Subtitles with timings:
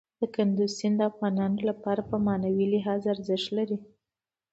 [0.35, 3.77] کندز سیند د افغانانو لپاره په معنوي لحاظ ارزښت لري.